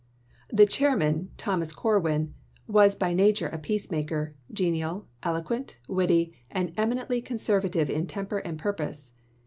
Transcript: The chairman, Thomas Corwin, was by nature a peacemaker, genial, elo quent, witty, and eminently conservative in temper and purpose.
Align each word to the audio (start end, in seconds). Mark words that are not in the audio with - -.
The 0.51 0.65
chairman, 0.65 1.29
Thomas 1.37 1.71
Corwin, 1.73 2.33
was 2.65 2.95
by 2.95 3.13
nature 3.13 3.49
a 3.49 3.59
peacemaker, 3.59 4.33
genial, 4.51 5.05
elo 5.21 5.43
quent, 5.43 5.75
witty, 5.87 6.33
and 6.49 6.73
eminently 6.75 7.21
conservative 7.21 7.87
in 7.87 8.07
temper 8.07 8.39
and 8.39 8.57
purpose. 8.57 9.11